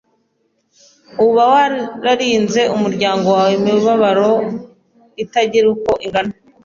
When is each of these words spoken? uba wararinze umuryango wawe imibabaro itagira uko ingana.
uba 1.25 1.43
wararinze 1.51 2.61
umuryango 2.75 3.27
wawe 3.35 3.53
imibabaro 3.59 4.29
itagira 5.23 5.65
uko 5.75 5.91
ingana. 6.05 6.33